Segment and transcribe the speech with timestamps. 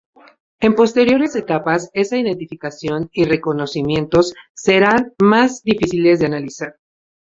[0.61, 6.77] En posteriores etapas, esa identificación y reconocimientos serán más difíciles de analizar.